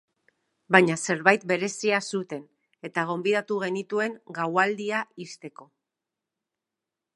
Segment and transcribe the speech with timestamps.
[0.75, 2.41] Baina zerbait berezia zuten,
[2.89, 5.71] eta gonbidatu genituen gaualdia ixteko.